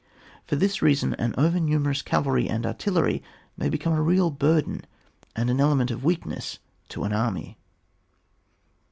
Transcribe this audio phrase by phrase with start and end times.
[0.47, 3.21] For this reason, an over numerous cavalry and artillery
[3.55, 4.83] may become a real burden,
[5.35, 6.57] and an element of weakness
[6.89, 7.55] to an army.